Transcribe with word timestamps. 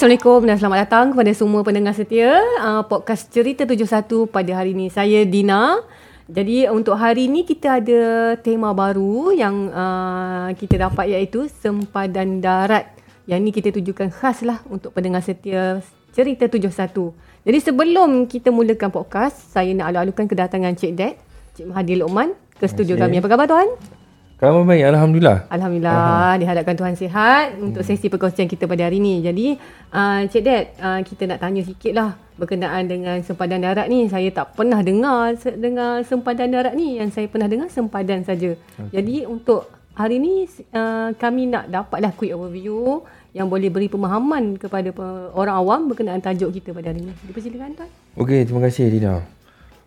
Assalamualaikum 0.00 0.48
dan 0.48 0.56
selamat 0.56 0.78
datang 0.88 1.06
kepada 1.12 1.32
semua 1.36 1.60
pendengar 1.60 1.92
setia 1.92 2.40
uh, 2.64 2.80
podcast 2.88 3.28
Cerita 3.28 3.68
71 3.68 4.32
pada 4.32 4.48
hari 4.56 4.72
ini. 4.72 4.88
Saya 4.88 5.28
Dina. 5.28 5.76
Jadi 6.24 6.64
untuk 6.72 6.96
hari 6.96 7.28
ini 7.28 7.44
kita 7.44 7.84
ada 7.84 8.32
tema 8.40 8.72
baru 8.72 9.28
yang 9.36 9.68
uh, 9.68 10.56
kita 10.56 10.88
dapat 10.88 11.12
iaitu 11.12 11.52
sempadan 11.52 12.40
darat. 12.40 12.88
Yang 13.28 13.38
ini 13.44 13.50
kita 13.52 13.68
tujukan 13.76 14.08
khas 14.08 14.40
lah 14.40 14.64
untuk 14.72 14.96
pendengar 14.96 15.20
setia 15.20 15.84
Cerita 16.16 16.48
71. 16.48 16.96
Jadi 17.44 17.58
sebelum 17.60 18.24
kita 18.24 18.48
mulakan 18.48 18.88
podcast, 18.88 19.52
saya 19.52 19.68
nak 19.76 19.92
alu-alukan 19.92 20.24
kedatangan 20.24 20.80
Cik 20.80 20.92
Dad, 20.96 21.20
Cik 21.60 21.68
Mahathir 21.68 22.00
Luqman 22.00 22.32
ke 22.56 22.64
studio 22.64 22.96
kami. 22.96 23.20
Apa 23.20 23.36
khabar 23.36 23.44
tuan? 23.44 23.99
Khabar 24.40 24.64
baik, 24.64 24.88
Alhamdulillah. 24.88 25.52
Alhamdulillah, 25.52 26.40
diharapkan 26.40 26.72
Tuhan 26.72 26.96
sihat 26.96 27.60
untuk 27.60 27.84
sesi 27.84 28.08
perkongsian 28.08 28.48
kita 28.48 28.64
pada 28.64 28.88
hari 28.88 28.96
ini. 28.96 29.20
Jadi, 29.20 29.60
uh, 29.92 30.24
Cik 30.24 30.40
Dad, 30.40 30.64
uh, 30.80 31.00
kita 31.04 31.28
nak 31.28 31.44
tanya 31.44 31.60
sikit 31.60 31.92
lah 31.92 32.16
berkenaan 32.40 32.88
dengan 32.88 33.20
sempadan 33.20 33.60
darat 33.60 33.92
ni. 33.92 34.08
Saya 34.08 34.32
tak 34.32 34.56
pernah 34.56 34.80
dengar 34.80 35.36
dengar 35.36 36.00
sempadan 36.08 36.56
darat 36.56 36.72
ni. 36.72 36.96
Yang 36.96 37.20
saya 37.20 37.26
pernah 37.28 37.52
dengar 37.52 37.68
sempadan 37.68 38.24
saja. 38.24 38.56
Okay. 38.56 38.88
Jadi, 38.96 39.28
untuk 39.28 39.68
hari 39.92 40.16
ini 40.16 40.48
uh, 40.72 41.12
kami 41.20 41.52
nak 41.52 41.68
dapatlah 41.68 42.16
quick 42.16 42.32
overview 42.32 43.04
yang 43.36 43.44
boleh 43.44 43.68
beri 43.68 43.92
pemahaman 43.92 44.56
kepada 44.56 44.88
orang 45.36 45.52
awam 45.60 45.80
berkenaan 45.92 46.24
tajuk 46.24 46.48
kita 46.56 46.72
pada 46.72 46.96
hari 46.96 47.04
ini. 47.04 47.12
Dipersilakan 47.28 47.76
Tuan. 47.76 47.90
Okey, 48.16 48.48
terima 48.48 48.64
kasih 48.64 48.88
Dina. 48.88 49.20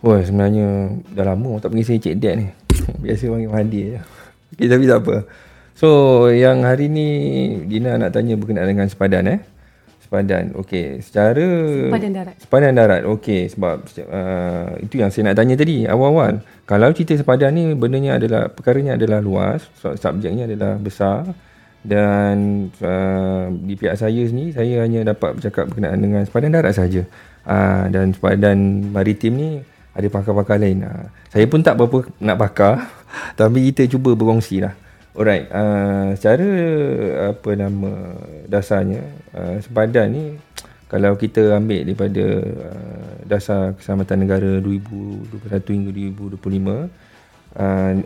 Wah, 0.00 0.24
sebenarnya 0.24 0.96
dah 1.12 1.36
lama 1.36 1.60
tak 1.60 1.68
panggil 1.68 1.84
saya 1.84 2.00
Cik 2.00 2.16
Dad 2.16 2.34
ni. 2.40 2.48
Biasa 3.04 3.28
panggil 3.28 3.52
Mahdi 3.52 3.82
je. 3.92 4.00
Okay, 4.54 4.66
tapi 4.70 4.84
tak 4.88 5.00
apa. 5.04 5.16
So, 5.78 5.88
yang 6.34 6.66
hari 6.66 6.90
ni 6.90 7.08
Dina 7.70 7.94
nak 7.94 8.10
tanya 8.10 8.34
berkenaan 8.34 8.66
dengan 8.66 8.90
sepadan 8.90 9.24
eh. 9.30 9.40
Sepadan. 10.02 10.56
Okey, 10.56 11.04
secara 11.04 11.44
sepadan 11.84 12.12
darat. 12.16 12.34
Sepadan 12.40 12.72
darat. 12.72 13.02
Okey, 13.04 13.52
sebab 13.52 13.84
uh, 14.08 14.72
itu 14.80 15.04
yang 15.04 15.12
saya 15.12 15.30
nak 15.30 15.36
tanya 15.36 15.54
tadi 15.54 15.84
awal-awal. 15.84 16.40
Kalau 16.64 16.88
cerita 16.96 17.12
sepadan 17.20 17.52
ni 17.52 17.76
bendanya 17.76 18.16
adalah 18.16 18.48
perkaranya 18.48 18.96
adalah 18.96 19.20
luas, 19.20 19.68
subjeknya 19.76 20.48
adalah 20.48 20.80
besar 20.80 21.28
dan 21.86 22.68
uh, 22.82 23.52
di 23.52 23.78
pihak 23.78 23.94
saya 23.94 24.22
ni 24.34 24.50
saya 24.50 24.82
hanya 24.82 25.14
dapat 25.14 25.38
bercakap 25.38 25.70
berkenaan 25.70 26.00
dengan 26.02 26.24
sepadan 26.26 26.56
darat 26.56 26.74
saja. 26.74 27.06
Uh, 27.44 27.86
dan 27.92 28.16
sepadan 28.16 28.90
maritim 28.90 29.32
ni 29.38 29.48
ada 29.94 30.08
pakar-pakar 30.10 30.58
lain. 30.58 30.88
Uh, 30.88 31.06
saya 31.30 31.46
pun 31.46 31.62
tak 31.62 31.78
berapa 31.78 32.08
nak 32.18 32.36
pakar 32.40 32.74
tapi 33.38 33.70
kita 33.70 33.88
cuba 33.90 34.14
berkongsi 34.14 34.62
lah. 34.64 34.74
Alright, 35.18 35.50
uh, 35.50 36.14
secara 36.14 36.46
apa 37.34 37.50
nama 37.58 37.90
dasarnya 38.46 39.02
uh, 39.34 39.58
sepadan 39.58 40.06
ni 40.14 40.24
kalau 40.86 41.18
kita 41.18 41.58
ambil 41.58 41.82
daripada 41.82 42.26
uh, 42.70 43.10
dasar 43.26 43.74
keselamatan 43.74 44.18
negara 44.24 44.50
2021 44.62 45.74
hingga 45.74 45.90
2025 46.38 46.38
uh, 46.38 46.86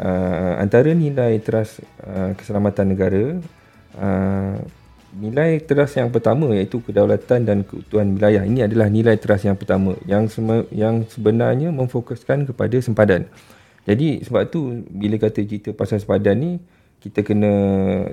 uh, 0.00 0.54
antara 0.58 0.90
nilai 0.96 1.38
teras 1.44 1.78
uh, 2.02 2.32
keselamatan 2.34 2.86
negara 2.96 3.24
uh, 4.00 4.56
nilai 5.14 5.62
teras 5.62 5.94
yang 5.94 6.10
pertama 6.10 6.50
iaitu 6.50 6.82
kedaulatan 6.82 7.46
dan 7.46 7.58
keutuhan 7.62 8.18
wilayah 8.18 8.42
ini 8.42 8.66
adalah 8.66 8.90
nilai 8.90 9.14
teras 9.14 9.46
yang 9.46 9.54
pertama 9.54 9.94
yang 10.10 10.26
yang 10.74 11.06
sebenarnya 11.06 11.70
memfokuskan 11.70 12.50
kepada 12.50 12.76
sempadan. 12.82 13.30
Jadi 13.84 14.24
sebab 14.24 14.48
tu 14.48 14.84
bila 14.88 15.20
kata 15.20 15.44
cerita 15.44 15.76
pasal 15.76 16.00
sepadan 16.00 16.36
ni 16.40 16.52
kita 17.04 17.20
kena 17.20 17.52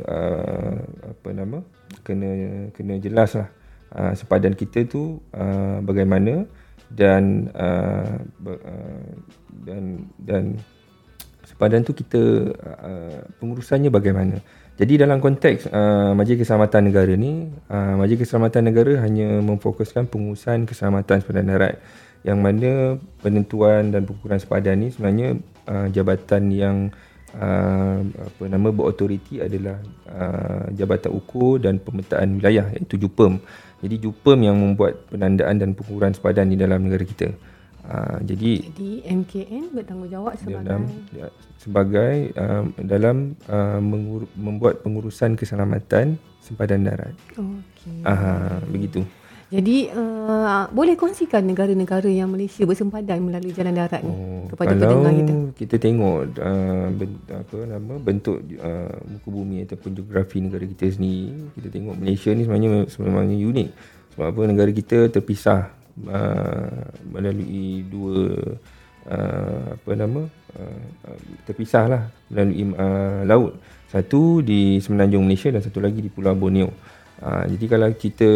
uh, 0.04 0.76
apa 1.16 1.30
nama 1.32 1.64
kena 2.04 2.30
kena 2.76 3.00
jelas 3.00 3.40
lah 3.40 3.48
uh, 3.96 4.12
sepadan 4.12 4.52
kita 4.52 4.84
tu 4.84 5.24
uh, 5.32 5.80
bagaimana 5.80 6.44
dan 6.92 7.48
uh, 7.56 8.20
uh, 8.52 9.12
dan 9.64 10.12
dan 10.20 10.60
sepadan 11.48 11.88
tu 11.88 11.96
kita 11.96 12.52
uh, 12.52 13.20
pengurusannya 13.40 13.88
bagaimana. 13.88 14.44
Jadi 14.76 14.98
dalam 14.98 15.22
konteks 15.22 15.70
uh, 15.70 16.12
Majlis 16.18 16.42
Keselamatan 16.42 16.90
Negara 16.90 17.14
ni, 17.14 17.48
uh, 17.70 17.96
Majlis 18.02 18.26
Keselamatan 18.26 18.66
Negara 18.66 18.98
hanya 19.06 19.38
memfokuskan 19.40 20.10
pengurusan 20.10 20.66
keselamatan 20.66 21.22
sepadan 21.22 21.48
darat 21.48 21.76
yang 22.26 22.42
mana 22.42 22.98
penentuan 23.22 23.94
dan 23.94 24.10
pengukuran 24.10 24.42
sepadan 24.42 24.82
ni 24.82 24.90
sebenarnya 24.90 25.38
uh, 25.68 25.88
jabatan 25.92 26.44
yang 26.54 26.78
uh, 27.36 28.00
apa 28.04 28.44
nama 28.48 28.68
berautoriti 28.72 29.40
adalah 29.40 29.80
uh, 30.10 30.66
Jabatan 30.76 31.12
Ukur 31.16 31.62
dan 31.64 31.80
Pemetaan 31.80 32.40
Wilayah 32.40 32.72
iaitu 32.76 33.00
JUPEM. 33.00 33.40
Jadi 33.82 33.96
JUPEM 33.98 34.40
yang 34.46 34.58
membuat 34.60 35.10
penandaan 35.10 35.58
dan 35.58 35.74
pengukuran 35.74 36.14
sepadan 36.14 36.52
di 36.52 36.58
dalam 36.60 36.86
negara 36.86 37.06
kita. 37.08 37.32
Uh, 37.82 38.22
jadi 38.22 38.62
jadi 38.72 38.92
MKN 39.10 39.74
bertanggungjawab 39.74 40.38
sebagai 40.38 40.70
dalam, 40.70 40.84
sebagai 41.58 42.14
uh, 42.38 42.64
dalam 42.78 43.34
uh, 43.50 43.82
mengur, 43.82 44.30
membuat 44.38 44.86
pengurusan 44.86 45.34
keselamatan 45.34 46.22
sempadan 46.46 46.86
darat. 46.86 47.18
Okey. 47.34 48.06
Ah 48.06 48.62
begitu. 48.70 49.02
Jadi 49.52 49.92
uh, 49.92 50.72
boleh 50.72 50.96
kongsikan 50.96 51.44
negara-negara 51.44 52.08
yang 52.08 52.32
Malaysia 52.32 52.64
bersempadan 52.64 53.20
melalui 53.20 53.52
jalan 53.52 53.76
darat 53.76 54.00
ni 54.00 54.08
oh, 54.08 54.48
kepada 54.48 54.80
pendengar 54.80 55.12
kita. 55.12 55.34
kita 55.60 55.76
tengok 55.76 56.20
uh, 56.40 56.88
ben, 56.96 57.12
apa 57.28 57.58
nama 57.68 57.94
bentuk 58.00 58.40
uh, 58.64 58.96
muka 59.12 59.28
bumi 59.28 59.68
ataupun 59.68 59.92
geografi 59.92 60.40
negara 60.40 60.64
kita 60.64 60.96
sendiri, 60.96 61.52
kita 61.60 61.68
tengok 61.68 62.00
Malaysia 62.00 62.32
ni 62.32 62.48
sebenarnya 62.48 62.88
sebenarnya 62.88 63.38
unik. 63.44 63.70
Sebab 64.16 64.26
apa 64.32 64.42
negara 64.48 64.72
kita 64.72 64.98
terpisah 65.12 65.68
uh, 66.08 66.88
melalui 67.12 67.84
dua 67.92 68.40
uh, 69.12 69.64
apa 69.76 69.92
nama 70.00 70.22
uh, 70.32 71.18
terpisah 71.44 71.92
lah 71.92 72.04
melalui 72.32 72.72
uh, 72.72 73.28
laut. 73.28 73.60
Satu 73.92 74.40
di 74.40 74.80
semenanjung 74.80 75.28
Malaysia 75.28 75.52
dan 75.52 75.60
satu 75.60 75.84
lagi 75.84 76.00
di 76.00 76.08
Pulau 76.08 76.32
Borneo. 76.40 76.72
Ha, 77.22 77.46
jadi 77.46 77.66
kalau 77.70 77.90
kita 77.94 78.30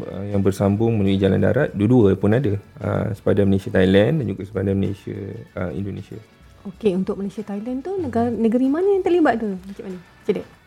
uh, 0.00 0.24
yang 0.32 0.40
bersambung 0.40 0.96
melalui 0.96 1.20
jalan 1.20 1.44
darat, 1.44 1.76
dua-dua 1.76 2.16
pun 2.16 2.32
ada. 2.32 2.56
Ha, 2.80 3.12
sepadan 3.12 3.44
Malaysia 3.44 3.68
Thailand 3.68 4.20
dan 4.20 4.24
juga 4.32 4.42
sepadan 4.48 4.74
Malaysia 4.80 5.16
uh, 5.60 5.70
Indonesia. 5.76 6.16
Okey, 6.64 6.96
untuk 6.96 7.20
Malaysia 7.20 7.44
Thailand 7.44 7.84
tu 7.84 7.92
negara 8.00 8.32
negeri 8.32 8.72
mana 8.72 8.88
yang 8.96 9.04
terlibat 9.04 9.36
tu? 9.36 9.52
Macam 9.52 9.84
mana? 9.84 9.98
Cik 10.24 10.64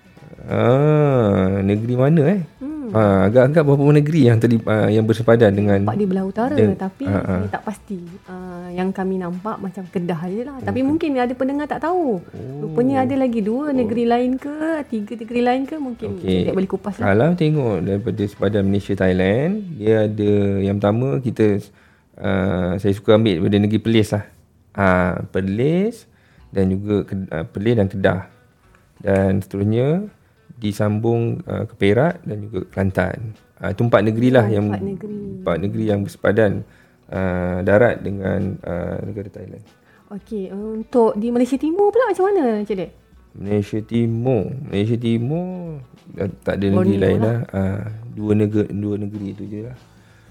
Ah, 0.48 1.60
negeri 1.66 1.96
mana 1.98 2.22
eh? 2.30 2.42
Hmm. 2.62 2.94
Ah, 2.96 3.28
agak-agak 3.28 3.64
beberapa 3.68 3.92
negeri 4.00 4.22
yang 4.32 4.38
tadi 4.40 4.56
uh, 4.62 4.88
yang 4.88 5.04
bersepadan 5.04 5.52
dengan 5.52 5.84
Pak 5.84 5.98
di 6.00 6.08
belah 6.08 6.24
utara 6.24 6.56
dan, 6.56 6.78
tapi 6.78 7.04
uh, 7.04 7.20
uh. 7.20 7.42
tak 7.52 7.64
pasti. 7.68 8.00
Uh, 8.68 8.76
yang 8.76 8.92
kami 8.92 9.16
nampak 9.16 9.56
macam 9.64 9.88
Kedah 9.88 10.22
je 10.28 10.44
lah. 10.44 10.60
Tapi 10.60 10.84
okay. 10.84 10.88
mungkin 10.88 11.10
ada 11.16 11.32
pendengar 11.32 11.72
tak 11.72 11.88
tahu. 11.88 12.20
Oh. 12.20 12.60
Rupanya 12.68 13.08
ada 13.08 13.16
lagi 13.16 13.40
dua 13.40 13.72
oh. 13.72 13.76
negeri 13.76 14.04
lain 14.04 14.36
ke, 14.36 14.84
tiga 14.92 15.16
negeri 15.16 15.42
lain 15.42 15.64
ke 15.64 15.76
mungkin 15.80 16.20
okay. 16.20 16.52
boleh 16.52 16.68
kupas 16.68 17.00
lah. 17.00 17.16
Kalau 17.16 17.32
tengok 17.40 17.88
daripada 17.88 18.24
sepadan 18.28 18.68
Malaysia 18.68 18.94
Thailand, 19.00 19.64
dia 19.80 20.12
ada 20.12 20.32
yang 20.60 20.84
pertama 20.84 21.24
kita 21.24 21.64
uh, 22.20 22.76
saya 22.76 22.92
suka 22.92 23.16
ambil 23.16 23.40
daripada 23.40 23.58
negeri 23.64 23.80
Perlis 23.80 24.10
lah. 24.12 24.26
Uh, 24.76 25.14
Perlis 25.32 25.96
dan 26.52 26.66
juga 26.68 26.96
uh, 27.08 27.46
Perlis 27.48 27.76
dan 27.80 27.88
Kedah. 27.88 28.22
Dan 29.00 29.32
seterusnya 29.40 29.88
disambung 30.60 31.40
uh, 31.48 31.64
ke 31.70 31.74
Perak 31.80 32.20
dan 32.28 32.38
juga 32.44 32.60
Kelantan. 32.74 33.32
Uh, 33.64 33.72
itu 33.72 33.82
empat 33.88 34.02
negeri 34.04 34.30
lah 34.34 34.46
oh, 34.46 34.52
yang 34.52 34.66
empat 34.70 34.84
negeri. 34.84 35.18
empat 35.40 35.58
negeri 35.64 35.84
yang 35.88 36.00
bersepadan 36.04 36.52
uh, 37.12 37.60
darat 37.64 38.04
dengan 38.04 38.58
uh, 38.64 38.98
negara 39.04 39.30
Thailand. 39.32 39.64
Okey, 40.08 40.52
untuk 40.56 41.20
di 41.20 41.28
Malaysia 41.36 41.60
Timur 41.60 41.92
pula 41.92 42.08
macam 42.08 42.32
mana 42.32 42.64
Encik 42.64 42.80
Dek? 42.80 42.92
Malaysia 43.38 43.80
Timur, 43.84 44.50
Malaysia 44.66 44.98
Timur 44.98 45.84
tak 46.42 46.58
ada 46.58 46.66
negeri 46.72 46.96
lain 46.96 47.20
lah. 47.20 47.40
Uh, 47.52 47.84
dua 48.16 48.34
negeri 48.34 48.72
dua 48.72 48.96
negeri 48.98 49.28
itu 49.36 49.44
je 49.46 49.60
lah. 49.68 49.78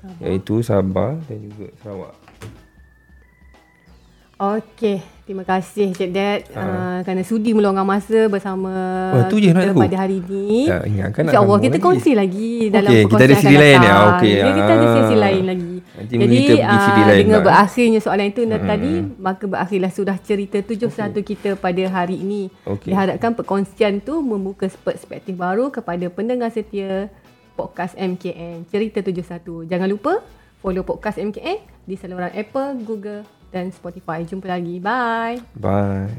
Sabah. 0.01 0.23
Iaitu 0.25 0.55
Sabah 0.65 1.13
dan 1.29 1.39
juga 1.45 1.67
Sarawak. 1.85 2.15
Okey, 4.37 5.01
terima 5.25 5.49
kasih 5.49 5.97
Cik 5.97 6.11
Dad 6.13 6.41
uh. 6.53 6.61
uh, 6.61 6.99
kerana 7.09 7.25
sudi 7.25 7.57
meluangkan 7.57 7.89
masa 7.89 8.29
bersama 8.29 8.69
oh, 9.17 9.25
tu 9.33 9.41
je 9.41 9.49
kita 9.49 9.73
pada 9.73 9.97
hari 9.97 10.21
ini. 10.21 10.69
Ya, 10.69 10.85
ingatkan 10.85 11.25
InsyaAllah 11.25 11.57
kita 11.65 11.77
kongsi 11.81 12.13
lagi, 12.13 12.69
dalam 12.69 12.93
okay, 12.93 13.09
kita 13.09 13.23
ada 13.25 13.37
siri 13.41 13.57
lain 13.57 13.79
ya. 13.81 13.95
Okey. 14.13 14.35
Ya, 14.37 14.53
kita 14.53 14.73
ada 14.77 14.87
sesi 14.93 15.17
lain 15.17 15.43
lagi. 15.49 15.66
Nanti 15.97 16.13
Jadi 16.21 16.61
uh, 16.61 17.09
lain 17.09 17.25
dengan 17.25 17.41
berakhirnya 17.41 18.01
soalan 18.05 18.29
itu 18.29 18.45
hmm. 18.45 18.69
tadi, 18.69 18.93
maka 19.17 19.45
berakhirlah 19.49 19.89
sudah 19.89 20.17
cerita 20.21 20.61
71 20.61 20.93
okay. 20.93 21.23
kita 21.25 21.51
pada 21.57 21.85
hari 21.89 22.21
ini. 22.21 22.53
Okay. 22.69 22.93
Diharapkan 22.93 23.33
perkongsian 23.33 24.05
tu 24.05 24.21
membuka 24.21 24.69
perspektif 24.85 25.33
baru 25.33 25.73
kepada 25.73 26.05
pendengar 26.13 26.53
setia 26.53 27.09
podcast 27.57 27.97
MKN 27.97 28.69
Cerita 28.69 29.01
71. 29.01 29.65
Jangan 29.65 29.89
lupa 29.89 30.21
follow 30.61 30.85
podcast 30.85 31.17
MKN 31.17 31.89
di 31.89 31.97
saluran 31.97 32.29
Apple, 32.37 32.85
Google 32.85 33.25
dan 33.49 33.73
Spotify. 33.73 34.21
Jumpa 34.29 34.53
lagi. 34.53 34.77
Bye. 34.77 35.41
Bye. 35.57 36.13